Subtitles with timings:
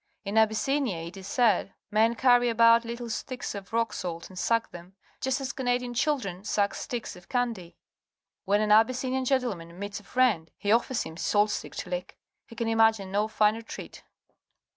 [0.25, 4.71] In Abyssinia, it is said, men carry about little sticks of rock salt and suck
[4.71, 7.77] them, just as Canadian children suck sticks of candy.
[8.47, 11.91] "Wlien an Abys sinian gentleman meets a friend, he offers him his salt stick to
[11.91, 12.17] lick.
[12.47, 14.01] He can imagine no finer treat.